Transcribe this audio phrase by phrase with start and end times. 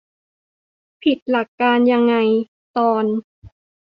[1.03, 2.15] ผิดหลักการยังไง?
[2.77, 3.05] ตอน